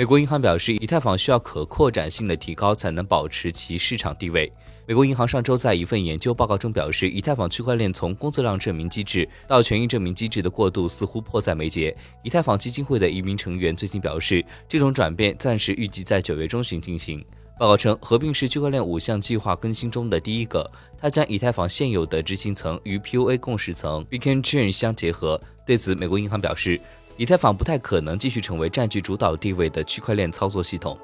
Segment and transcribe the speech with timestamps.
[0.00, 4.50] 美国银行表示，以太坊需要可扩展性的提高，才能保持其市场地位。
[4.86, 11.94] 美国银行上周在一份研究报告中表示，以太坊区块链从工作量证明机制到权益证明机制的过渡似乎迫在眉睫。
[12.22, 17.22] 以太坊基金会的一名成员最近表示，这种转变暂时预计在九月中旬进行。
[17.58, 25.38] 报告称，合并是区块链五项计划更新中的第一个，它将以太坊现有的执行层与 POA 共识层 Beacon Chain 相结合。
[25.66, 26.80] 对此，美国银行表示，
[27.20, 30.98] 以太坊不太可能继续成为占据主导地位的区块链操作系统。